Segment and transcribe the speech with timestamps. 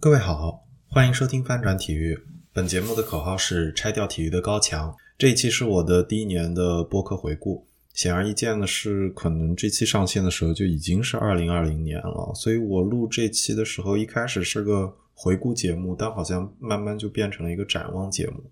[0.00, 2.16] 各位好，欢迎收听翻转体育。
[2.52, 4.94] 本节目的口号是拆掉体育的高墙。
[5.18, 7.66] 这一期是我的第一年的播客回顾。
[7.94, 12.32] 显而易见的是，可能这期上线的时候就已经是二零二零年了。
[12.36, 18.44] 所以我录这期的时候，一开始是个回顾节目，但好像慢慢就变成了一个展望节目。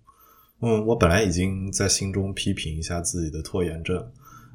[0.59, 4.05] 嗯，我本来已经在心中批评一下自己的拖延症，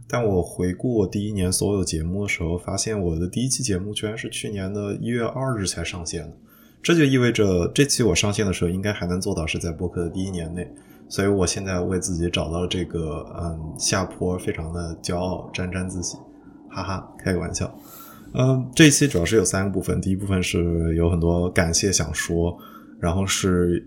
[0.07, 6.37] 但我回顾我第一年所有节目的时候，发现我的第一期节目居然是去年的一月二日才上线的。
[6.83, 10.69] 这就意味着这期我上线的时候，应该还能做到是在播客的第一年内。
[11.09, 16.17] 所以我现在为自己找到了这个嗯下坡，非常的骄傲，沾沾自喜，
[16.71, 17.73] 哈哈，开个玩笑。
[18.33, 22.57] 嗯，这一期主要是有三个部分，第一部分是有很多感谢想说，
[22.99, 23.87] 然后是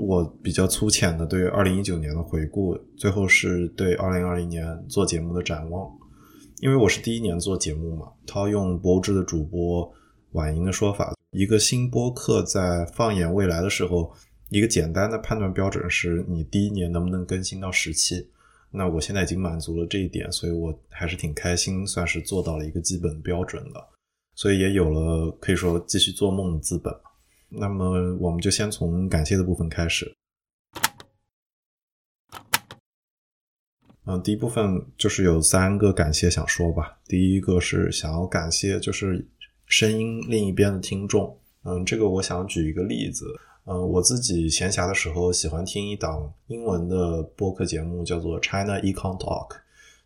[0.00, 5.88] 我比较粗浅的对二零一九年的回顾，最后是对二零二零年做节目的展望。
[6.60, 9.92] 因为我是第一年做节目嘛，套用博物志的主播
[10.32, 14.14] 婉莹的说法，一个新播客在放眼未来的时候。
[14.54, 18.30] 一个简单的判断标准是你第一年能不能更新到十期。
[18.70, 23.82] 那我现在已经满足了这一点，所以我还是挺开心，算是做到了一个基本标准的，
[24.34, 26.94] 所以也有了可以说继续做梦的资本。
[27.48, 30.14] 那么我们就先从感谢的部分开始。
[34.04, 36.98] 嗯，第一部分就是有三个感谢想说吧。
[37.06, 39.26] 第一个是想要感谢，就是
[39.72, 41.34] 声音另一边的听众。
[41.64, 43.24] 嗯，这个我想举一个例子。
[43.64, 49.52] 嗯，我自己闲暇的时候喜欢听一档英文的播客节目，叫做 China Econ Talk，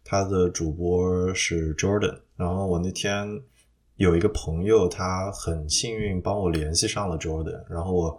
[0.04, 2.16] 它的主播是 Jordan。
[2.36, 3.26] 然后我那天
[3.96, 7.64] 有一个朋友，他很幸运帮我联系上了 Jordan。
[7.68, 8.16] 然后我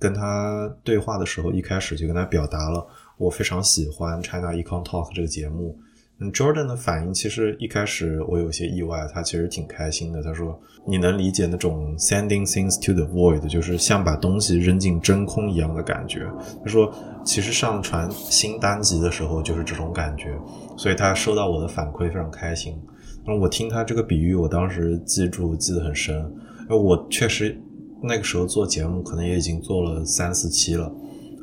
[0.00, 2.84] 跟他对话的时候，一开始就跟他表达了
[3.18, 5.78] 我非常喜欢 China Econ Talk 这个节目。
[6.20, 10.20] ，Jordan 的反应其实一开始我有些意外，他其实挺开心的。
[10.20, 16.26] 他说：“你能理解那种 sending things to the void，就是像把东西扔进真空一样的感觉。”
[16.64, 16.92] 他说
[17.24, 20.36] ：“其实上传新单集的时候就是这种感觉。”
[20.76, 22.76] 所以他收到我的反馈非常开心。
[23.24, 26.28] 那我听他这个比喻，我当时记住记得很深。
[26.68, 27.56] 我确实
[28.02, 30.92] 那个时候做节目可能也已经做了三四期了，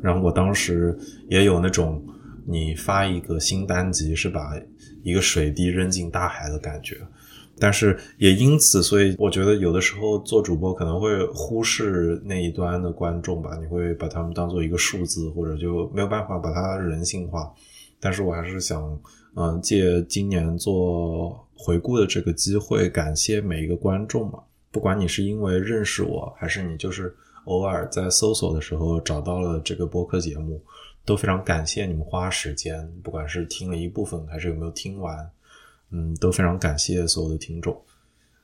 [0.04, 0.98] 然后我当时
[1.30, 2.04] 也有那种。
[2.46, 4.54] 你发一个新单集是把
[5.04, 6.98] 一个水滴扔进大海的感觉，
[7.60, 17.52] 但是也因此，所以我觉得有的时候做主播可能会忽视那一端的观众吧，你会把他们当做一个数字，或者就没有办法把它人性化。
[18.00, 19.00] 但是我还是想，
[19.36, 24.40] 嗯，借今年做回顾的这个机会，感谢每一个观众嘛，
[24.72, 30.62] 不管你是因为认识我，还是你就是偶尔在搜索的时候找到了这个播客节目。
[31.06, 35.30] 都非常感谢你们花时间，不管是听了一部分还是有没有听完，
[35.92, 37.80] 嗯，都非常感谢所有的听众。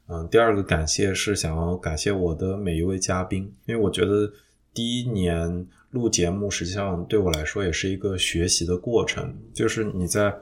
[0.07, 4.31] 嗯，第二个感谢是想要感谢我的每一位嘉宾，因为我觉得
[4.73, 10.33] 第一年录节目实际上对我来说也是一个学习的过程，就是你在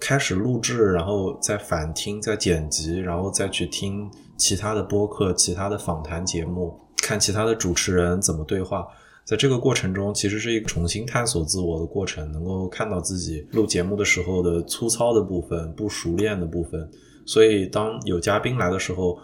[0.00, 8.86] 开始录制，然后再反听、再剪辑，然后再去听其他的播客、其他的访谈节目，看其他的主持人怎么对话。
[9.24, 16.86] 在这个过程中，其实是一个重新探索自我的过程，能够看到自己录节目的时候的粗糙的部分、不熟练的部分。
[17.24, 19.18] 所以，当有嘉宾来的时候，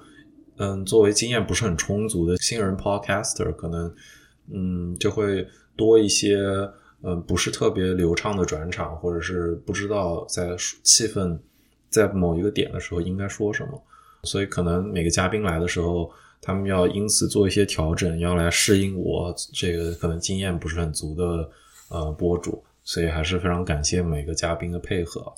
[0.56, 3.94] 嗯，作为经验不是很充足的新人 podcaster，可能，
[4.50, 5.46] 嗯，就会
[5.76, 6.38] 多一些，
[7.02, 11.38] 嗯，不是特别流畅的转场，或者是不知道在气氛
[11.90, 13.82] 在某一个点的时候应该说什么。
[14.22, 16.10] 所以，可能每个嘉宾来的时候。
[16.42, 21.50] 他们要因此做一些调整，要来适应我这个可能经验不是很足的
[21.90, 25.32] 呃博主，所以还是非常感谢每个嘉宾的配合。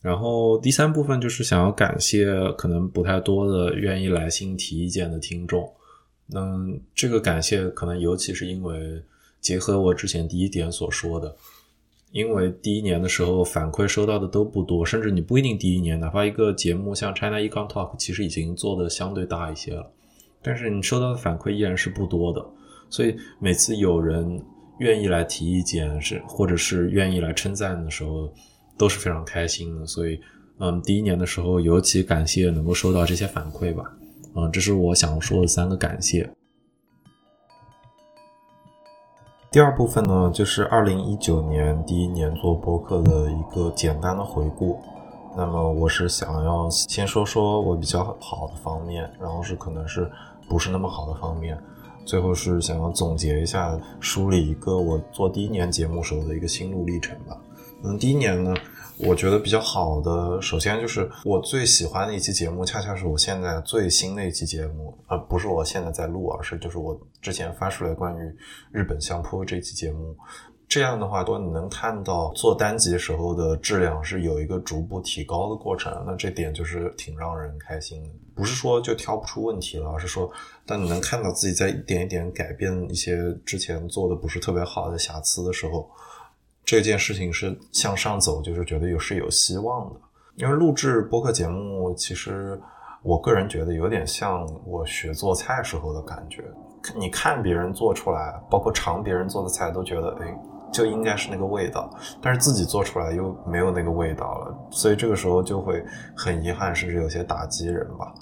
[0.00, 2.26] 然后第三部分就是想要感谢
[2.58, 5.72] 可能不太多的愿意来信提意见的听众。
[6.34, 9.00] 嗯，这个感谢可能尤其是因为
[9.40, 11.36] 结合我之前第一点所说的，
[12.10, 19.88] 因为第一年的时候反馈收到的都不多，甚至你不一定第一年，哪怕一个节目像 China Econ Talk，其实已经做的相对大一些了。
[20.42, 22.44] 但是你收到的反馈依然是不多的，
[22.90, 24.42] 所以每次有人
[24.78, 28.28] 愿意来提意见，是或者是愿意来称赞的时候，
[28.76, 29.86] 都是非常开心的。
[29.86, 30.20] 所以，
[30.58, 33.84] 嗯，第一年的时候尤其感谢能够收到这些反馈吧。
[34.34, 36.28] 嗯，这是我想说的三个感谢。
[39.52, 44.80] 第二部分呢，就是二零一九年第一年做播客的一个简单的回顾。
[45.36, 50.10] 那么我是想要先说说我比较好的方面，然后是可能是。
[50.48, 51.58] 不是那么好的方面，
[52.04, 57.36] 最后是想要总结一下，梳理一个我做第一年节目时候的一个心路历程吧。
[57.84, 58.54] 嗯，第一年呢，
[58.98, 68.36] 我觉得比较好的，首先就是我最喜欢的一期节目，恰恰是我现在最新的一期节目，而不是我现在在录，而是就是我之前发出来关于
[68.70, 70.14] 日本相扑这期节目。
[70.72, 78.08] 这样的话，都你能看到做单集时候的质量是有一个逐步提高的过程，那这点就是挺让人开心的。
[78.34, 80.32] 不是说就挑不出问题了，而是说，
[80.64, 85.90] 当你能看到自己在一点一点改变一些之前做的不是特别好的瑕疵的时候，
[86.64, 90.00] 这件事情是向上走，就是觉得有是有希望的。
[90.36, 92.58] 因为录制播客节目，其实
[93.02, 96.42] 我个人觉得有点像我学做菜时候的感觉。
[96.96, 100.34] 你看别人做出来，包括尝别人做的菜，都觉得哎。
[100.72, 101.90] 就应该是那个味道，
[102.20, 105.84] 但是自己做出来又没有那个味道了，所以这个时候就会
[106.16, 108.12] 很遗憾，甚至有些打击人吧。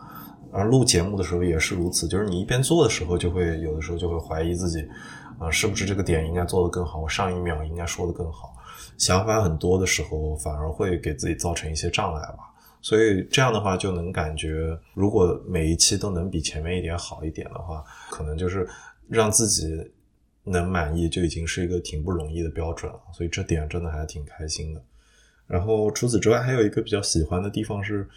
[0.52, 4.84] 而录节目的时候也是如此，就是你一边做的时候，就会有的时候就会怀疑自己，
[5.38, 8.52] 啊，是不是这个点应该做得更好，我上一秒应该说得更好，
[8.98, 12.38] 想法很多的时候，反而会给自己造成一些障碍吧。
[12.82, 18.68] 所以这样的话，就能感觉，如果每一期都能比前面一点好一点的话，可能就是
[19.08, 19.92] 让自己。
[20.44, 24.82] 能满意就已经是一个挺不容易的标准了，所以这点真的还挺开心的。
[25.46, 28.08] 然后除此之外，还有一个比较喜欢的地方是，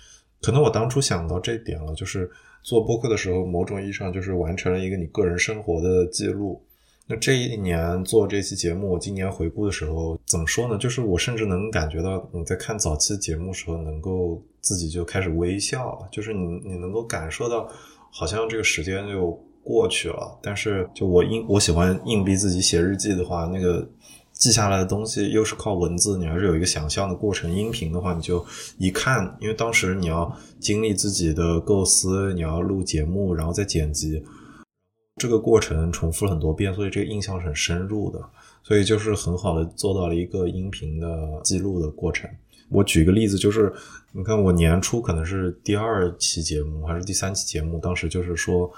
[0.42, 2.30] 可能我当初想到这点了，就是
[2.62, 6.64] 做播客的时候，某种意义上就是完成了一个你个人生活的记录。
[7.06, 10.78] 那这一年做这期节目，我今年回顾的时候，怎么说呢？
[10.78, 17.68] 就是我甚至能感觉到你在看早期节目时候，能够自己就开始微笑，就是你你能够感受到，
[18.12, 19.38] 好像这个时间就。
[19.64, 23.88] 过去了，但是就我硬我喜欢硬逼自己写日记的话，那个
[24.34, 27.50] 记下来的东西又是靠文字，你还是有一个想象的过程。
[27.50, 28.46] 音频的话，你就
[28.78, 34.22] 一看，因为当时你要经历自己的构思，你要录节目，然后再剪辑，
[35.16, 38.20] 这个过程重复了很多遍，所以这个印象是很深入的，
[38.64, 41.08] 所以就是很好的做到了一个音频的
[41.42, 42.30] 记录的过程。
[42.70, 43.72] 我举个例子，就是
[44.12, 48.70] 你看我年初可能是第二期节目还是第三期节目，当时就是说。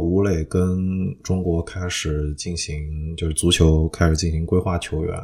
[0.00, 5.14] 吴磊跟中国开始进行，就是足球开始进行规划球员。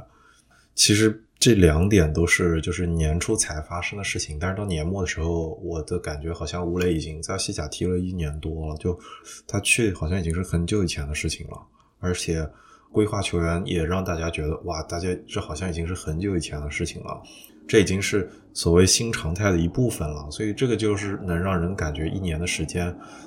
[0.75, 8.99] 其实这两点都是就是年初才发生的事情，但是到年末的时候，我的感觉好像吴磊已经在西甲踢了一年多了，就
[9.47, 11.59] 他去好像已经是很久以前的事情了，
[11.99, 12.47] 而且
[12.93, 17.23] 规划球员也让大家觉得哇，大家这好像已经是很久以前的事情了。
[17.69, 22.87] 这已经是所谓新常态的一部分了，所以这个就是能让人感觉一年的时间，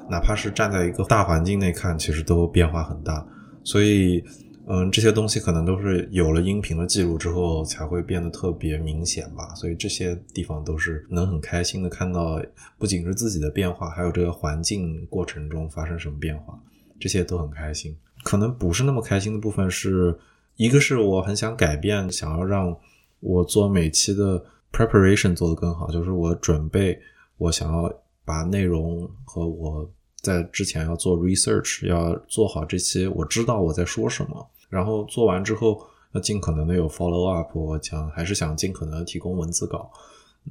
[0.09, 3.23] 哪怕是站在一个大环境内看，其实都变化很大。
[3.63, 4.23] 所以，
[4.65, 9.53] 嗯，这些东西可能都是有了音频的记录之后才会变得特别明显吧。
[9.53, 12.41] 所以这些地方都是能很开心的看到，
[12.79, 16.59] 不仅是自己的变化，还有这个环境过程中发生什么变化，
[16.99, 17.95] 这些都很开心。
[18.23, 20.17] 可能不是那么开心的部分是，
[20.55, 22.75] 一个是我很想改变，想要让。
[23.21, 26.99] 我做每期的 preparation 做得更好，就是我准备，
[27.37, 27.91] 我想要
[28.23, 29.89] 把内容和我
[30.21, 35.81] 在之前要做 research，要做好这些，我知道我在说什么，然后做完之后
[36.13, 39.89] 要尽可能的有 follow up，我想还是想尽可能提供文字稿。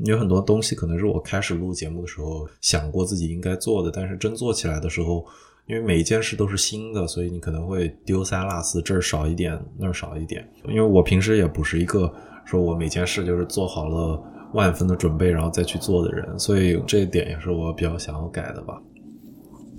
[0.05, 5.25] 有很多东西可能是我开始录节目的时候想过自己应该做的，但是真做起来的时候，
[5.67, 10.47] 因为每一件事都是新的，所以你可能会丢三落四，这儿少一点，那儿少一点。
[10.67, 12.13] 因为我平时也不是一个。
[12.49, 14.19] 说我每件事就是做好了
[14.55, 18.81] 万分的准备，然后再去做的人，所以这一点也是我比较想要改的吧。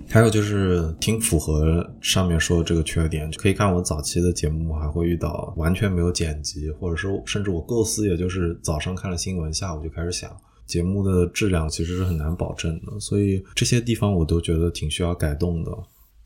[0.08, 10.30] 还有就是挺符合上面说的这个缺点，可以看我早期的节目还会遇到完全没有剪辑，或者说甚至我构思也就是早上看了新闻，下午就开始想
[10.66, 15.72] 节目的质量其实是很难保证的，所以这些地方我都觉得挺需要改动的。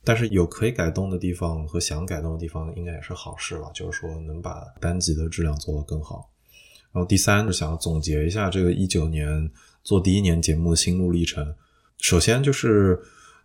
[0.06, 6.28] 但是有可以改动的地方和想改动的地方，应该也是好事吧，就是说能把单集的质量做得更好。
[6.94, 9.50] 然后第三是想要总结一下这个一九年
[9.82, 11.54] 做第一年节目的心路历程。
[11.98, 13.00] 首先就是，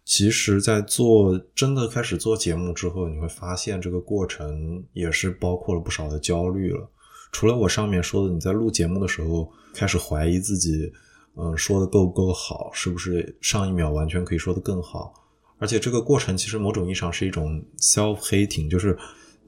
[0.05, 6.87] 其实，在做真的开始做节目之后，你会发现这个过程也是包括了不少的焦虑了。
[7.31, 10.91] 除了我上面说的，你在录节目的时候开始怀疑自己，
[11.35, 15.13] 嗯，说的够不够好，是不是上一秒完全可以说的更好？
[15.57, 18.97] 而且这个过程其实某种意义上是一种 self hating，就是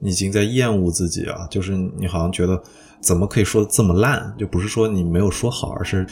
[0.02, 2.62] 已经在厌恶自己啊，就是你好像觉得。
[3.02, 4.32] 怎么可以说的这么烂？
[4.38, 6.06] 就不是说你没有说好，而是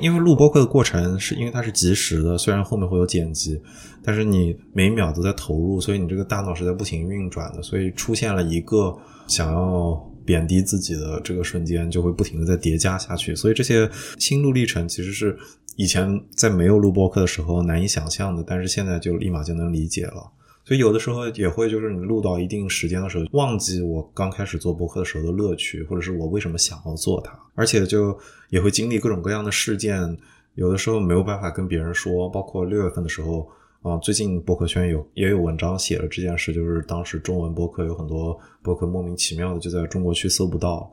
[0.00, 3.62] 因为录播课的过程是因为它是及时的，虽然后面会有剪辑，
[4.02, 8.92] 但是你每秒都在投入，所以你这个大脑是在不停运转的，所以出现了一个
[9.28, 9.94] 想要
[10.24, 13.36] 贬低自己的这个瞬间，就会不停的在叠加下去。
[13.36, 15.38] 所以这些心路历程其实是
[15.76, 20.28] 以前在没有录播课的时候难以想象的，但是现在就立马就能理解了。
[20.64, 28.16] 所以有的时候也会就是你录到一定时间的时候，忘记我刚开始做播客的时候的乐趣，或者是我为什么想要做它，而且就
[28.48, 30.16] 也会经历各种各样的事件，
[30.54, 32.28] 有的时候没有办法跟别人说。
[32.28, 33.48] 包括六月份的时候，
[33.82, 40.88] 啊，最近博客圈有也有文章写了这件事，就是当时中文博客有很多博客莫名其妙的就在中国区搜不到，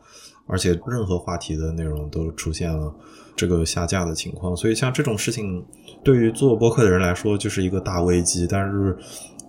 [0.47, 2.91] 而且任何话题的内容都出现了
[3.35, 4.57] 这个下架的情况。
[4.57, 5.63] 所以像这种事情，
[6.03, 8.97] 对于做播客的人来说就是一个大危机，但是。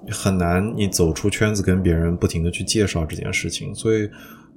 [0.08, 4.08] 很难，你走出圈子跟别人不停的去介绍这件事情，所以，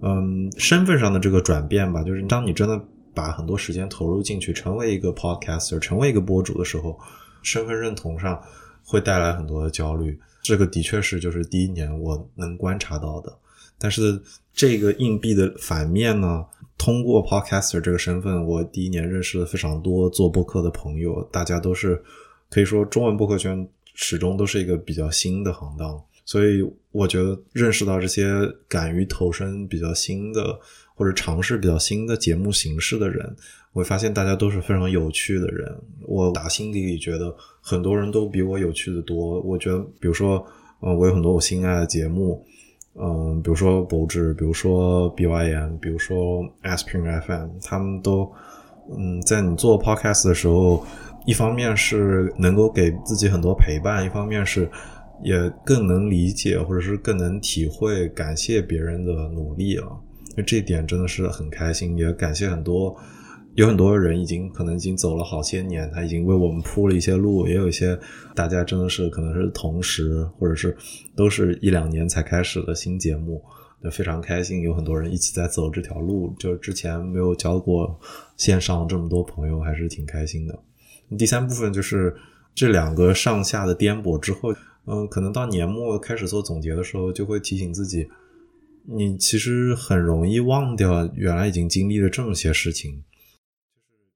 [0.02, 2.82] 嗯，身份上的这个转变吧，就是当你真的
[3.14, 6.98] 把很多时间投入进去，成为一个 podcaster，成为一个博主的时候，
[7.42, 8.42] 身份认同上
[8.86, 10.18] 会带来很多的焦虑。
[10.42, 13.32] 这个的确是就是第一年我能观察到的。
[13.78, 14.22] 但是
[14.54, 16.46] 这个硬币的反面呢，
[16.78, 22.02] 通过 podcaster 这个身份，我第一年认识了非常多做播客的朋友，大家都是
[22.50, 23.68] 可以说中文播客圈。
[23.94, 28.26] 始终都是一个比较新的行当，所以我觉得认识到这些
[28.68, 30.60] 敢于投身比较新的
[30.96, 33.36] 或者尝试比较新的节目形式的人，
[33.72, 35.76] 我发现大家都是非常有趣的人。
[36.08, 39.40] 我打心底里觉得很多人都比我有趣的多。
[39.42, 40.44] 我觉得，比如说，
[40.82, 42.44] 嗯，我有很多我心爱的节目，
[42.96, 48.32] 嗯，比如说博智，比如说 BYM，比如说 Aspirin FM，他们都，
[48.98, 50.84] 嗯，在你做 Podcast 的时候。
[51.26, 54.70] 一方面是能够给自己很多陪伴，一方面是
[55.24, 59.98] 也更能理解或者是更能体会感谢别人的努力了。
[60.36, 62.96] 那这点真的是很开心，也感谢很多
[63.56, 67.98] 有很多人已经可能已经走了好些年，他已经为我们铺了一些路，也有一些
[68.34, 70.76] 大家真的是可能是同时或者是
[71.16, 73.42] 都是一两年才开始的新节目，
[73.84, 77.98] 就非常开心，有很多人一起在走这条路，就是之前没有交过
[78.36, 80.60] 线上这么多朋友，还是挺开心的。
[81.18, 82.16] 第三部分就是
[82.56, 84.54] 这两个上下的颠簸之后，
[84.86, 88.08] 嗯，可能到年末开始做总结的时候，就会提醒自己，
[88.86, 93.04] 你其实很容易忘掉原来已经经历了这么些事情。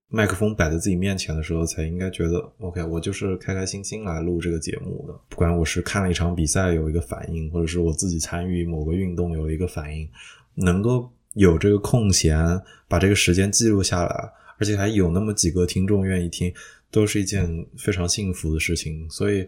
[0.09, 5.13] 麦克风摆在自己面前的时候，才应该觉得 OK，我就是开开心心来录这个节目的。
[5.27, 10.09] 不管我是看了一场比赛有一个反应，或者是我自己参与某个运动有一个反应，
[10.55, 12.37] 能够有这个空闲
[12.87, 16.53] 把这个时间记录下来，而且还有那么几个听众愿意听。
[16.89, 19.47] 都是一件非常幸福的事情，所以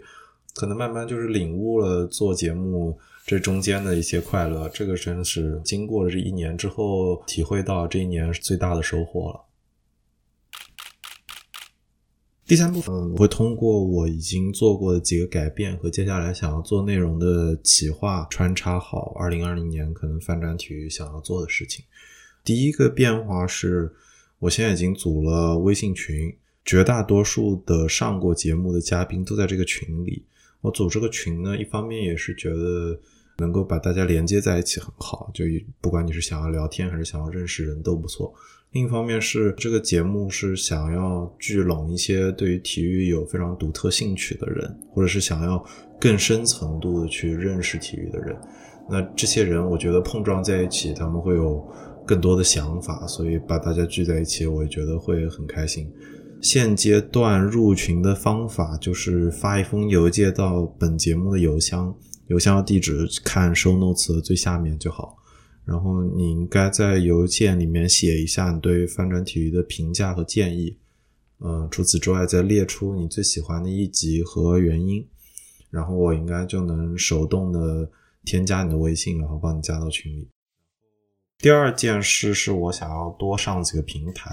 [0.55, 4.67] 可能慢慢就是领悟了做节目这中间的一些快乐。
[4.69, 9.45] 这个真的是经过了这一年之后，体会到这一年是最大的收获了。
[12.45, 21.85] 第三部分我会通过我已经做过的几个改变和接下来想要做内容的企划穿插好二零二零年可能翻转体育想要做的事情。
[22.43, 23.93] 第一个变化是
[24.39, 26.35] 我现在已经组了微信群。
[26.65, 30.23] 绝大多数的上过节目的嘉宾都在这个群里。
[30.61, 32.99] 我组这个群呢，一方面也是觉得
[33.37, 35.45] 能够把大家连接在一起很好，就
[35.79, 38.33] 不管你是想要聊天还是想要认识人都不错。
[38.71, 45.65] 另一方面是这个节目是想要聚拢一些对于体育有非常独特兴趣的人，或者是想要
[45.99, 48.37] 更深层度的去认识体育的人。
[48.87, 51.65] 那这些人，我觉得碰撞在一起，他们会有
[52.05, 55.91] 更多的想法，所以把大家聚在一起，我也觉得会很开心。
[56.41, 61.93] 现阶段入群的方法就是发一封邮件到本节目的邮箱，
[62.27, 65.17] 邮箱的地址看 show notes 的最下面就好。
[65.65, 70.77] 然后你应该在邮件里面写一下你对翻转体育的评价和建议。
[71.41, 75.05] 嗯，除此之外再列出你最喜欢的一集和原因。
[75.69, 77.89] 然后我应该就能手动的
[78.25, 80.27] 添加你的微信，然后帮你加到群里。
[81.37, 84.31] 第二件事是我想要多上几个平台。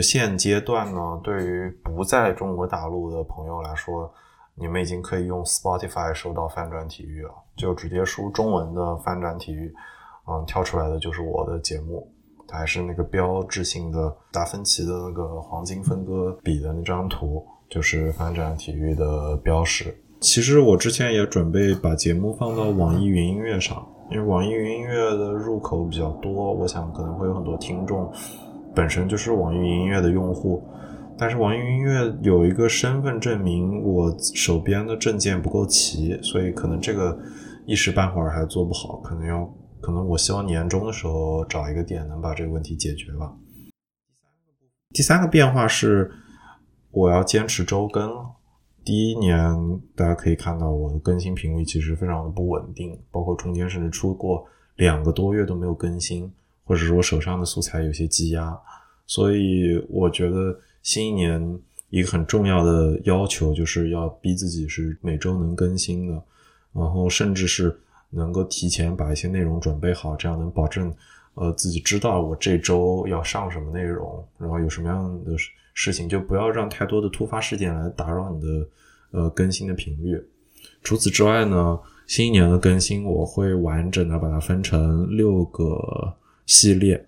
[0.00, 4.10] 现阶段呢，对于不在中国大陆的朋友来说，
[4.54, 9.74] 你们已经可以用 Spotify 收到翻转体育了，就直接输中文的翻转体育，
[10.28, 12.06] 嗯，跳出来的就是我的节目，
[12.46, 19.94] 它还是那个标志性的达芬奇的那个黄金分割比的那张图，就是翻转体育的标识。
[20.20, 28.12] 其实我之前也准备把节目放到网易云音乐上，因为网易云音乐的入口比较多，我想可能会有很多听众。
[28.74, 30.62] 本身就是网易云音乐的用户，
[31.18, 37.18] 但是网易云音乐有一个身份证明，我手边的证件不够齐，所以可能这个
[37.66, 39.44] 一时半会儿还做不好，可能要
[39.80, 43.34] 可能我希望年终的时候找一个点能把这个问题解决吧。
[44.90, 46.10] 第三个变化是
[46.90, 48.10] 我要坚持周更。
[48.84, 49.54] 第一年
[49.94, 54.44] 大家可以看到我的更新频率其实非常的不稳定，包括中间甚至出过
[54.76, 56.32] 两个多月都没有更新。
[56.72, 58.58] 或者是我手上的素材有些积压，
[59.06, 61.60] 所以我觉得新一年
[61.90, 66.22] 一个很重要的要求就是要逼自己是每周能更新的。
[66.72, 70.90] 然后甚至是能够提前把一些内容准备好，这样能保证
[71.34, 75.36] 呃自己知道我这周要上什么内容，然后有什么样的
[75.74, 78.68] 事情，就不要让太多的突发事件来打扰你的
[79.10, 80.18] 呃更新的频率。
[80.82, 86.14] 除此之外呢，新一年的更新我会完整的把它分成六个
[86.46, 87.06] 系列，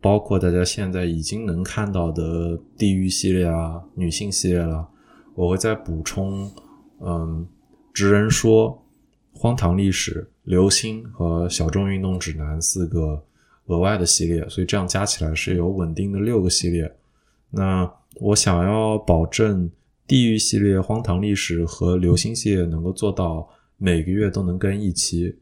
[0.00, 4.88] 包括大家现在已经能看到的地狱系列啊、女性系列了，
[5.34, 6.50] 我会再补充，
[7.00, 7.46] 嗯，
[7.92, 8.82] 职人说、
[9.32, 13.22] 荒唐历史、流星和小众运动指南四个
[13.66, 16.94] 额外的系列，所以这样加起来是有稳定的六个系列。
[17.50, 19.70] 那我想要保证。
[20.04, 25.34] 地狱系列、荒唐历史和流星系列能够做到每个月都能更一期，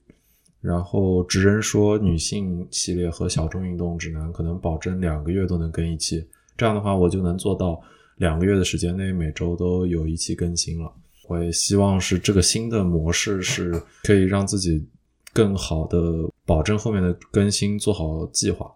[0.61, 6.26] 然后直人说女性系列和小众运动指南可能保证两个月都能更一期。
[6.57, 7.81] 这样的话，我就能做到
[8.17, 10.93] 两个月的时间内每周都有一期更新了。
[11.29, 14.87] 我也希望是这个新的模式是可以让自己
[15.33, 18.71] 更好的保证后面的更新，做好计划。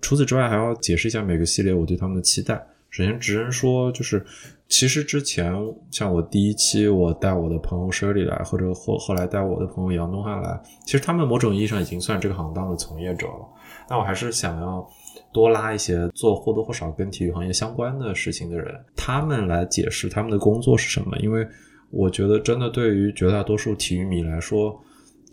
[0.00, 2.66] 除此之外，还要解释一下每个系列我对他们的期待。
[2.92, 4.24] 首先，直人说就是。
[4.68, 5.52] 其实之前
[5.90, 13.46] 像我第一期我带我的朋友 Shirley 来，或者后后来带我的朋友杨东汉来，其实他们某种意义上已经算这个行当的从业者了。
[13.86, 14.88] 那我还是想要
[15.30, 21.14] 多拉一些做或多或少跟体育行业相关的事情的人，他们来解释他们的工作是什么。
[21.18, 21.46] 因为
[21.90, 24.74] 我觉得真的对于绝大多数体育迷来说，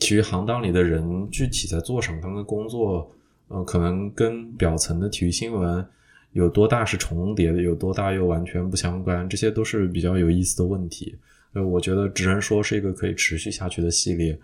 [0.01, 3.09] 体育行当里的人具体在做什么，他们的工作，
[3.47, 5.87] 呃，可能跟表层的体育新闻。
[6.33, 11.15] 有多大是重叠的，有多大又完全不相关，这些都是比较有意思的问题。
[11.53, 14.37] 呃，我觉得只能说是一个可以持续下去的系列，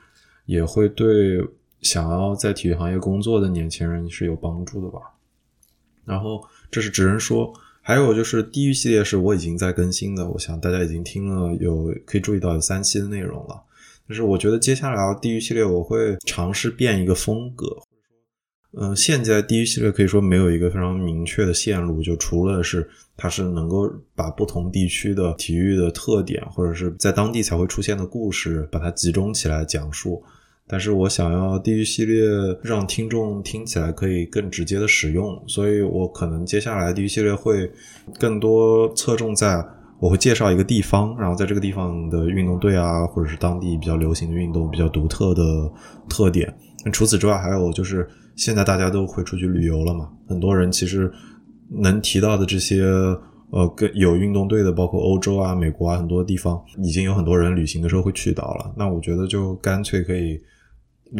[0.46, 1.40] 也会对
[1.82, 5.00] 想要在体育行业工作的年轻人是有帮助的吧。
[6.04, 13.62] 然后这是只能说，还有就是地狱系列是我已经在更新的，我想大家已经听了有可以注意到有三期的内容了。
[14.10, 17.66] 就是我觉得接下来地狱系列我会尝试变一个风格。
[18.78, 30.22] 嗯，现在第一系列可以说没有一个非常明确的线路，就除了是它是能够把不同地区的体育的特点，或者是在当地才会出现的故事，把它集中起来讲述。
[30.68, 32.28] 但是我想要地狱系列
[32.62, 37.72] 让听众听起来可以更直接的使用，所以我可能接下来地狱系列会
[38.20, 39.66] 更多侧重在
[40.00, 45.72] 我会介绍一个地方，然后在这个地方的运动队啊，或者是当地比较流行的运动、比较独特的
[46.10, 46.54] 特点。
[46.84, 48.06] 那除此之外，还有就是。
[48.36, 50.12] 现在大家都会出去旅游了嘛？
[50.28, 51.12] 很多人其实
[51.70, 52.84] 能提到的这些
[53.52, 58.74] 呃，跟有运动队的，包括欧洲啊、美国啊，很多地方已经有很多人旅行的时候会去到了。
[58.76, 60.42] 那我觉得就干脆可以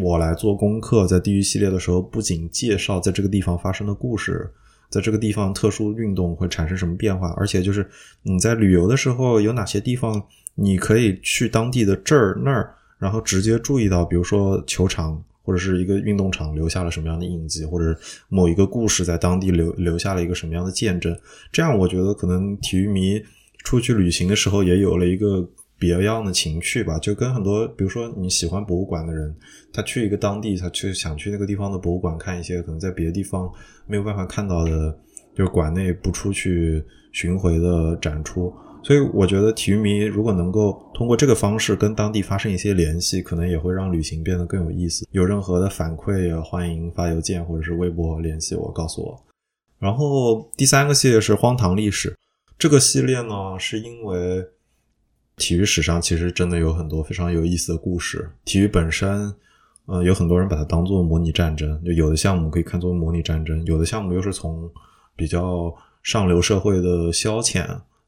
[0.02, 4.52] 我来做功课，在地狱系列的时候，不仅介绍在这个地方发生的故事，
[4.90, 7.88] 在这个地方特殊运动会产生什么变化，而且就是
[8.22, 10.22] 你在旅游的时候有哪些地方
[10.54, 15.22] 你可以去当地的这儿那儿，然后直接注意到，比如说球场。
[15.46, 17.96] 或者是一个运动场留下了什么样的印记，或者
[18.28, 21.16] 某一个故事在当地留留下了一个什么样的见证，
[21.52, 23.22] 这样我觉得可能体育迷
[23.62, 26.98] 出去旅行的时候也有了一个别样的情趣吧。
[26.98, 29.32] 就跟很多，比如说你喜欢博物馆的人，
[29.72, 33.48] 他去一个当地，他去想去那个地方的博物馆看一些可能在别的地方
[33.86, 34.98] 没有办法看到的，
[35.32, 38.52] 就是馆内不出去巡回的展出。
[38.86, 45.04] 所以我觉得体育迷如果能够通过这个方式跟当地发生一些联系，可能也会让旅行变得更有意思。
[45.10, 49.20] 有任何的反馈，也欢迎发邮件或者是微博联系我，告诉我。
[49.80, 52.16] 然后第三个系列是荒唐历史，
[52.56, 54.46] 这个系列呢，是因为
[55.36, 58.30] 体育史上其实真的有很多非常有意思的故事。
[58.44, 59.34] 体育本身，
[59.86, 64.70] 呃，有很多人把它当做模拟战争，就有的项目可以看作模拟战争，有的项目又是从
[65.16, 67.66] 比较上流社会的消遣。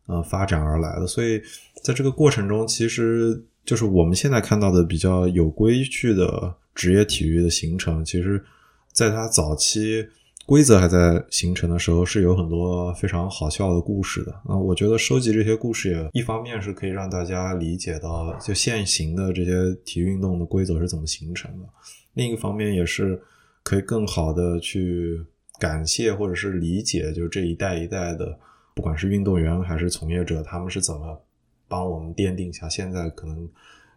[0.08, 1.38] 呃，发展而来的，所以
[1.82, 8.42] 在这个过程中，其实就是我们现在看到的比较有规矩的职业体育的形成，其实
[8.90, 10.08] 在它早期
[10.46, 14.32] 规则还在形成的时候，是有很多非常好笑的故事的。
[14.46, 21.68] 啊，我觉得收集这些故事也一方面是可以让大家理解到就现行的这些体育运动的规则是怎么形成的，
[22.14, 23.20] 另一方面也是
[23.62, 25.22] 可以更好的去
[25.58, 28.38] 感谢或者是理解，就是这一代一代的。
[28.78, 31.20] 不管是运动员还是从业者，他们是怎么
[31.66, 33.48] 帮我们奠定下现在可能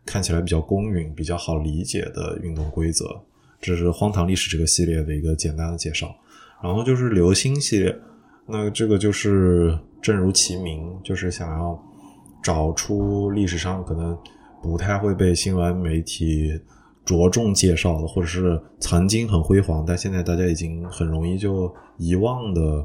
[0.08, 3.06] 看起来比较公允、比较好理解的运动规则？
[3.62, 6.16] 这是荒唐历史这个系列的一个简单的介绍。
[6.64, 7.96] 然后就是流星系列，
[8.48, 11.80] 那这个就是正如其名，就是想要
[12.42, 14.18] 找出历史上可能
[14.64, 16.60] 不太会被新闻媒体
[17.06, 22.84] 着重介绍的，或者是曾经很辉煌，但现在大家已经很容易就遗忘的。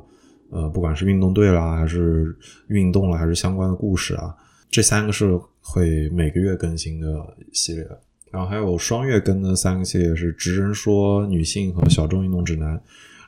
[0.50, 2.36] 呃，不管是运动队啦，还是
[2.68, 4.34] 运动啦，还是相关的故事啊，
[4.70, 7.86] 这三个是会每个月更新的系列。
[8.30, 12.80] 然后还有双月更的三个系列是直人说、女性和小众运动指南。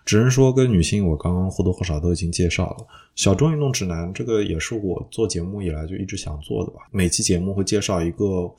[0.05, 2.87] 直人说跟女性，我刚刚或多或少都已经介绍了。
[3.15, 6.81] 小众运动指南这个也是我做节目以来就一直想做的吧。
[6.91, 8.51] 每期节目会介绍一个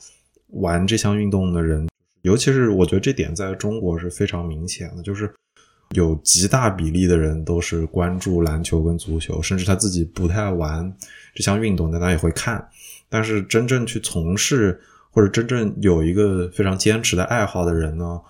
[0.50, 1.88] 玩这项运动的人，
[2.22, 5.34] 尤其是我觉得这点在中国是非常明显的，就是
[5.96, 10.94] 有极大比例的人都是关注篮球跟足球，甚至他自己不太玩
[11.34, 12.68] 这项运动，但他也会看。
[13.10, 18.22] 但是真正去从事或者真正有一个非常坚持的爱好的人呢？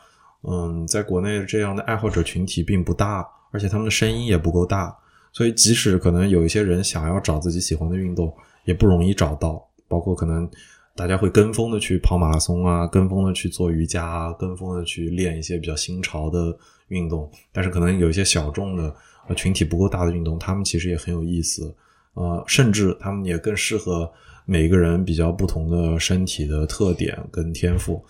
[0.44, 4.96] 嗯，在国内这样的爱好者群体并不大，而且他们的声音也不够大，
[5.34, 9.62] 所以即使可能有一些人想要找自己喜欢的运动，也不容易找到。
[9.90, 10.50] 包括可能
[11.00, 16.54] 大家会跟风的去跑马拉松啊，跟风的去做瑜伽啊，跟风的去练一些比较新潮的
[16.90, 17.32] 运动。
[17.54, 18.94] 但是可能有一些小众的
[19.30, 21.74] 呃群体不够大的运动，他们其实也很有意思。
[22.16, 24.12] 呃，甚至他们也更适合
[24.44, 28.04] 每个人比较不同的身体的特点跟天赋。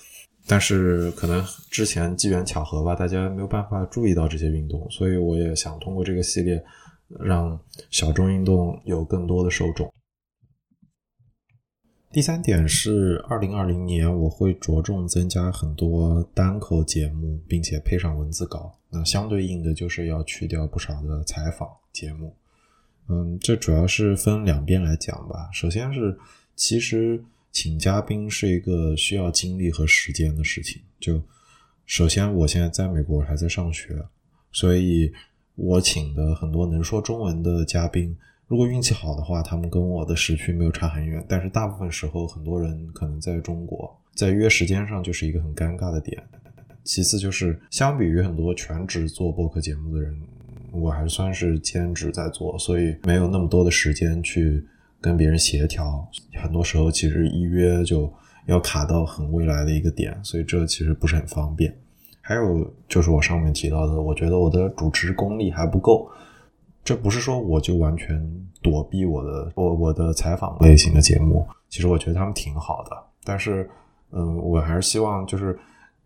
[0.47, 6.59] 但是可能之前机缘巧合吧，大家没有办法注意到这些运动，所以我也想通过这个系列，
[7.19, 7.55] 让
[7.91, 9.93] 小众运动有更多的受众。
[12.11, 18.75] 第三点是，二零二零年我会着重增加很多单口节目，并且配上文字稿。
[18.89, 22.35] 那相对应的就是要去掉不少的采访节目。
[23.07, 25.49] 嗯，这主要是分两边来讲吧。
[25.51, 26.17] 首先是
[26.55, 27.23] 其实。
[27.51, 30.79] 请嘉宾是一个需要精力和时间的事情。
[30.99, 31.19] 就
[31.87, 34.05] 首先，我现在在美国还在上学，
[34.51, 35.11] 所以
[35.55, 38.15] 我请的很多能说中文的嘉宾，
[38.49, 41.23] 如果运气好的话，他们跟我的时区没有差很远。
[41.29, 46.21] 但是大部分时候，很多人可能在中国，在约时间上就是一个很尴尬的点。
[46.83, 50.19] 其次就是，相比于很多全职做播客节目的人，
[50.73, 54.65] 我还算是兼职在做，所以没有那么多的时间去。
[55.01, 56.05] 跟别人协调，
[56.43, 58.11] 很多时候其实一约就
[58.47, 61.73] 要卡到很未来的一个点，所以这其实不是很方便。
[62.19, 66.05] 还有就是我上面提到的，我觉得我的主持功力还不够。
[66.89, 68.19] 这不是说我就完全
[68.63, 72.97] 躲避我的我我的采访类型的节目，其实我觉得他们挺好的。
[73.23, 73.69] 但是，
[74.09, 75.55] 嗯，我还是希望就是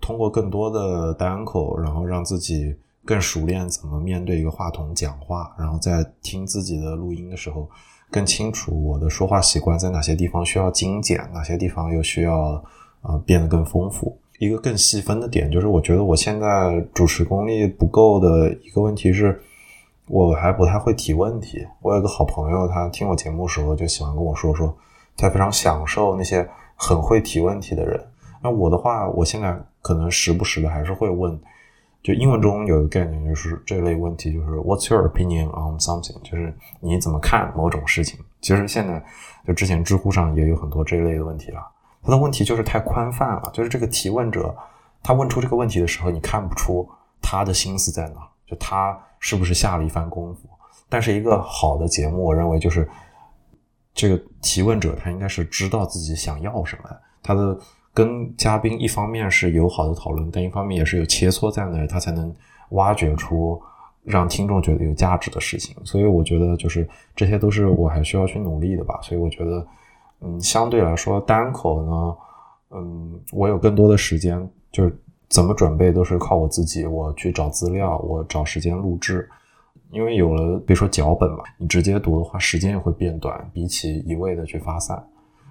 [0.02, 7.66] 通过更多的单口，然后让自己更熟练怎么面对一个话筒讲话，然后在听自己的录音的时候。
[8.12, 12.62] 更清楚我的说话习惯在哪些地方需要精简，哪些地方又需要
[13.02, 14.20] 啊变得更丰富。
[14.38, 19.42] 一个更细分的点就是，我觉得我现在主持功力不够的一个问题是，
[20.08, 21.66] 我还不太会提问题。
[21.82, 24.76] 我有个好朋友，他听我节目的时候就喜欢跟我说说，
[25.16, 28.00] 他非常享受那些很会提问题的人。
[28.42, 31.40] 那我的话，我现在可能时不时的还是会问。
[32.02, 36.22] 就英文中有一个概念，就是这类问题，就是 What's your opinion on something？
[36.22, 38.20] 就是你怎么看某种事情？
[38.42, 39.02] 其实现在
[39.48, 41.66] 就之前知乎上也有很多这类的问题了。
[42.04, 44.54] 他的问题就是太宽泛了，就是这个提问者
[45.02, 46.86] 他问出这个问题的时候，你看不出
[47.22, 50.50] 他的心思在哪，就他是不是下了一番功夫。
[50.90, 52.88] 但是一个好的节目，我认为就是
[53.94, 56.90] 这个提问者他应该是知道自己想要什么，
[57.22, 57.58] 他的。
[57.96, 62.36] 跟嘉宾一方面是友好的讨论，但一方面也是有切磋在那，他才能
[62.70, 63.62] 挖掘出
[64.04, 65.76] 让听众觉得有价值的事情。
[65.86, 69.00] 所以我觉得就是这些都是我还需要去努力的吧。
[69.04, 69.68] 所以我觉得，
[70.22, 72.18] 嗯，相对来说单口呢，
[72.72, 75.00] 嗯，我有更多的时间，就是
[75.34, 79.28] 怎么准备都是靠我自己，我去找资料，我找时间录制。
[79.90, 85.04] 因为有了比如说脚本嘛，你直接读的话，时间也会变短，比起一味的去发散。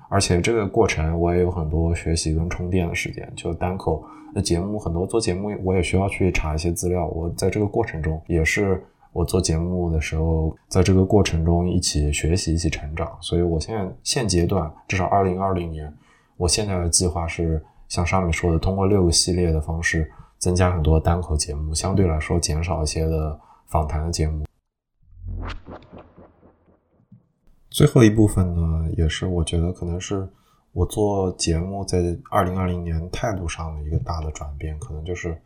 [0.08, 8.80] 而且这个过程我也有很多学习跟充电的时间，就单口的节目很多做节目我也需要去查一些资料，我在这个过程中也是
[9.12, 15.92] 我做节目的时候，在这个过程中一起学习一起成长，所以我现在现阶段至少二零二零年，
[16.36, 17.60] 我现在的计划是
[17.92, 24.46] 像上面说的，通过六个系列的方式增加很多单口节目，相对来说减少一些的访谈的节目。
[27.68, 30.26] 最后一部分呢，也是我觉得可能是
[30.72, 31.98] 我做节目在
[32.30, 35.38] 二零二零年态度上的一个大的转变，可能就是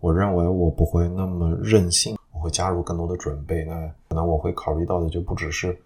[0.00, 3.64] 我认为我不会那么任性，我会加入更多的准备。
[3.64, 3.74] 那
[4.08, 5.80] 可能我会考虑到的就不只是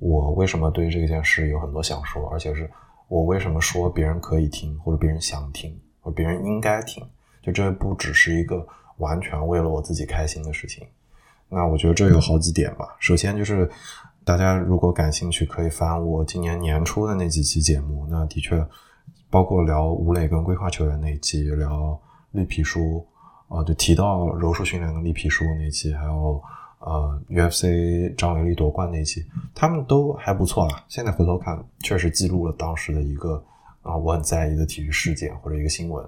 [0.00, 2.70] 我为什么对这件事有很多想说，而且是
[3.12, 7.06] 我为什么说别人可以听，或者别人想听，或者别人应该听。
[7.42, 10.86] 就这不只是一个完全为了我自己开心的事情。
[11.48, 12.96] 那我觉得这有好几点吧。
[12.98, 13.70] 首先就是。
[14.24, 18.06] 大家如果感兴趣，可以翻我今年年初的那几期节目。
[18.08, 18.64] 那的确，
[19.28, 23.04] 包括聊吴磊跟规划球员那一期，聊绿皮书，
[23.48, 26.40] 啊，就提到柔术训练的绿皮书那一期，还有
[26.84, 30.84] 呃 UFC 张伟丽夺冠那期，他们都还不错啦。
[30.88, 33.42] 现在回头看，确实记录了当时的一个
[33.82, 36.04] 啊我很在意的体育事件或者一个新闻。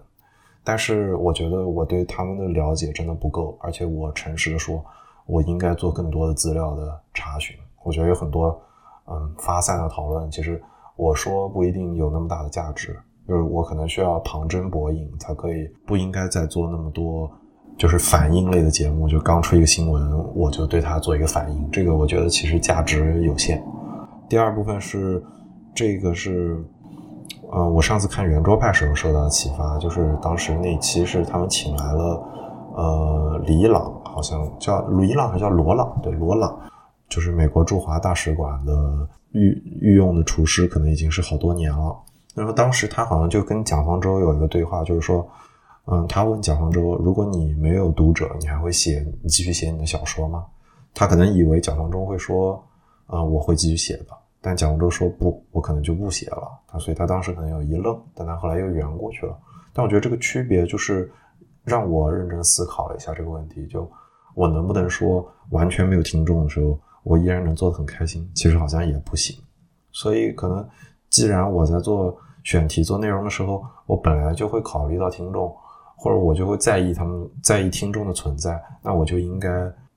[0.63, 4.85] 但是我觉得我对他们的了解真的不够，而且我诚实的说，
[5.27, 7.57] 我应该做更多的资料的查询。
[7.83, 8.59] 我觉得有很多
[9.07, 10.61] 嗯发散的讨论，其实
[10.97, 17.31] 我说不一定有那么大的价值，就是我可能需要旁征博引才可以，不应该再做那么多
[17.77, 23.63] 就是反应类的节目，就刚出一个新闻我就对它做一个反应，这个我觉得其实价值有限。
[24.29, 25.23] 第二部分是
[25.75, 26.63] 这个是。
[27.57, 32.23] 嗯，我上次看圆桌派时候受到的启发，就是当时那期是他们请来了，
[32.75, 35.97] 呃，李朗，好像叫李朗还是叫罗朗？
[36.03, 36.59] 对，罗朗，
[37.09, 38.73] 就是美国驻华大使馆的
[39.33, 41.97] 御御用的厨师，可能已经是好多年了。
[42.35, 45.25] 然后当时他好像就跟蒋方舟有一个对话，就是说，
[45.87, 50.47] 嗯，他问蒋方舟，如果你没有读者，你还会写，你继续写你的小说吗？
[50.95, 52.63] 他可能以为蒋方舟会说，
[53.09, 54.07] 嗯，我会继续写的。
[54.41, 56.49] 但蒋方舟说不，我可能就不写了。
[56.67, 59.37] 他所以，他当时可能有一愣，但他后来又圆过去了。
[59.73, 61.11] 但我觉得这个区别就是
[61.65, 63.91] 让我认真思考了一下这个问题：就
[64.35, 68.31] 我能不能说完全没有听众的时候，我依然能做得很开心？
[68.35, 69.37] 其实好像也不行。
[69.93, 70.67] 所以，可能
[71.11, 75.55] 既然我在做选题、做内容的时候，我本来就会考虑到听众，
[75.97, 79.51] 或者我就会在意他们在意听众的存在，那我就应该。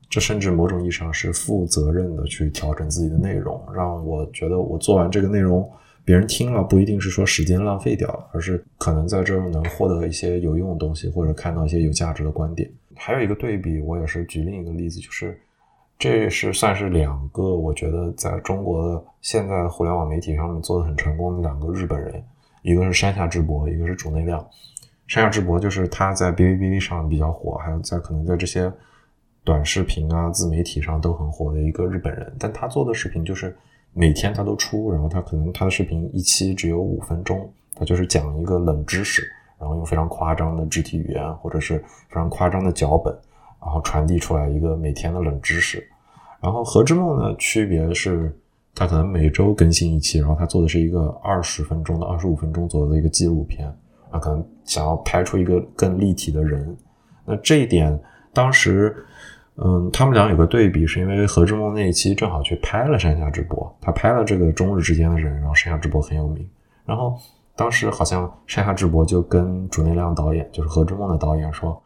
[0.09, 5.69] 这甚至某种意义上是负责任的去调整自己的内容，让我觉得我做完这个内容，
[6.05, 12.71] 别人听了不一定是说时间浪费掉了，而是可能在这儿能获得一些有用的东西，或者看到一些有价值的观点。
[12.95, 15.37] 还有一个对比，我也是举另一个例子，就是
[15.99, 22.23] 这是算是两个我觉得在中国现在互联网媒体上面做的很成功的两个日本人，
[22.61, 24.39] 一个是山下智博，一个是主内亮。
[25.07, 28.71] 山下智博就是他在哔哩哔哩上比较火，还有在可能在这些。
[29.43, 33.55] 短视频啊，自媒体上都很火的一个日本人，但他做的视频就是
[33.93, 39.25] 每天他都出，然后他可能他的视频一期只有五分钟，他就是讲一个冷知识，
[39.57, 41.77] 然后用非常夸张的肢体语言或者是
[42.09, 43.17] 非常夸张的脚本，
[43.61, 45.81] 然后传递出来一个每天的冷知识。
[46.41, 48.37] 然后何之梦呢，区别是
[48.75, 53.65] 他可能每周更新一期，然后他做的是一个二十分钟到二十五分钟左右的一个纪录片，
[54.11, 56.77] 啊，可能想要拍出一个更立体的人。
[57.25, 57.99] 那这一点
[58.31, 58.95] 当时。
[59.59, 66.47] 嗯，他们俩有个对比，是因为何志梦那一期正好去拍了山下直播，他拍了这个中日之间的人，然后山下直播很有名。
[66.85, 67.17] 然后
[67.55, 71.81] 当时好像山下智博就跟竹内亮导演，就是何志梦的导演说：“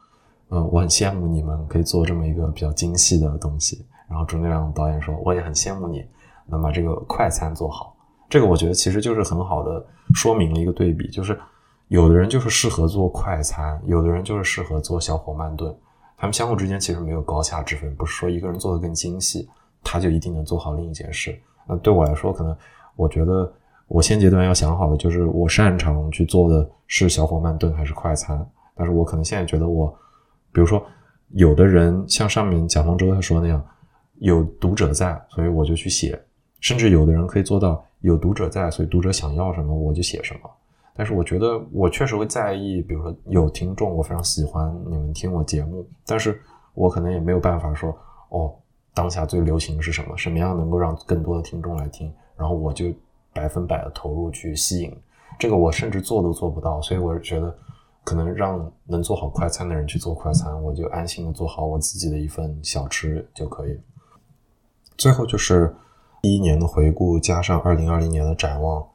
[0.52, 6.06] 嗯，我很羡慕你们可以做这么一个比较精细的东西。”然后竹内亮导演说：“我也很羡慕你
[6.48, 7.96] 能把这个快餐做好。”
[8.30, 9.82] 这个我觉得其实就是很好的
[10.14, 11.40] 说明了一个对比，就是
[11.92, 15.76] 有的人就是适合做快餐，有的人就是适合做小火慢炖。
[16.16, 19.50] 他们相互之间其实没有高下之分，不是说一个人做的更精细，
[19.84, 21.38] 他就一定能做好另一件事。
[21.68, 22.56] 那对我来说，可能
[22.96, 23.54] 我觉得
[23.90, 28.50] 我现阶段要想好的就是我擅长去做的是小火慢炖还是快餐。
[28.74, 29.94] 但是我可能现在觉得我，
[30.54, 30.82] 比如说
[31.32, 33.62] 有的人像上面蒋方舟他说那样，
[34.20, 36.18] 有读者在，所以我就去写，
[36.62, 40.50] 甚至有的人可以做到有读者在，所以读者想要什么我就写什么。
[40.94, 46.40] 但是我觉得我确实会在意，比如说有听众，我非常喜欢你们听我节目，但是
[46.74, 47.98] 我可能也没有办法说，
[48.30, 48.54] 哦，
[48.94, 52.86] 当下最流行的是什么，什么样能够让更多的听众来听，然后我就
[53.34, 54.96] 百分百的投入去吸引，
[55.40, 57.56] 这个我甚至做都做不到，所以我是觉得，
[58.04, 63.80] 可能让能做好快餐的人去做快餐，我就安心的做好我自己的一份小吃就可以。
[64.98, 65.74] 最后就是
[66.22, 68.86] 一一年的回顾，加上二零二零年的展望。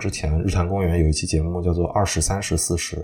[0.00, 2.96] 之前日坛公园有一期节目叫做《二十三十四十》，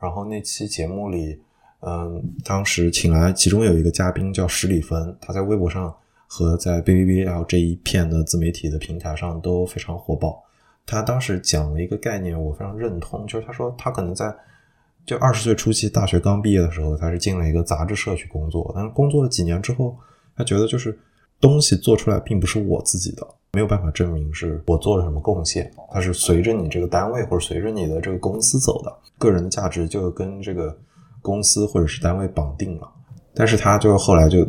[0.00, 1.36] 然后那期节目里，
[1.80, 5.92] 嗯，当时请来其中有一个嘉宾叫史里芬，他在微博上
[6.28, 10.40] 和在哔哩哔哩这一片的自媒体的平台上都非常火爆。
[10.86, 14.32] 他当时讲了一个概念，我非常认同，就是他说他可能在
[15.04, 19.96] 就二十岁初期，大学刚毕业的时候，他是进了一个杂志社去工作，但是工作了几年之后，
[20.36, 20.96] 他觉得就是
[21.40, 23.26] 东西做出来并不是我自己的。
[23.56, 30.76] 没有办法证明是我做了什么贡献，它是随着你这个单位或者随着你的这个公司走的，个人的价值就跟这个
[31.22, 32.86] 公司或者是单位绑定了。
[33.34, 34.46] 但是他就是后来就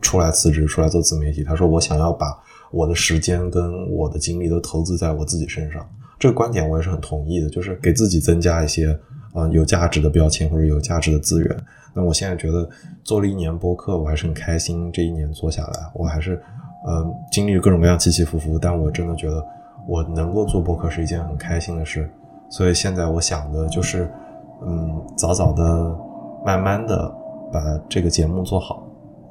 [0.00, 1.44] 出来辞职，出来做自媒体。
[1.44, 2.26] 他说：“我想要把
[2.70, 5.86] 我的时间跟我的精力都投资在我自己身上。”
[6.18, 8.98] 这个观点我也是很同意的，就是给自己增加一些
[9.34, 11.56] 啊有价值的标签或者有价值的资源。
[11.92, 12.66] 那我现在觉得
[13.04, 14.90] 做了一年播客，我还是很开心。
[14.90, 16.42] 这一年做下来，我还是。
[16.86, 19.44] 呃经历各种各样起起伏伏但我真的觉得
[19.86, 22.10] 我能够做博客是一件很开心的事
[22.48, 24.10] 所以现在我想的就是
[24.64, 25.96] 嗯早早的
[26.44, 27.12] 慢慢的
[27.52, 28.82] 把这个节目做好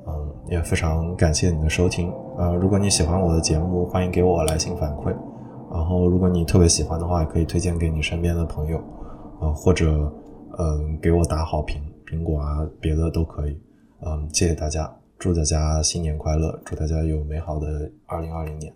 [0.08, 0.14] 嗯
[0.50, 2.12] 也非常感谢你的收听。
[2.38, 5.14] 呃如果你喜欢我的节目欢迎给我来信反馈。
[5.72, 8.80] 然后如果你特别喜欢的话也可以推荐给你身边的朋友
[9.42, 10.12] 呃或者
[10.60, 13.60] 嗯给我打好评苹果啊别的都可以。
[14.06, 15.05] 嗯谢谢大家。
[15.18, 18.76] 祝大家新年快乐祝大家有美好的二零二零年。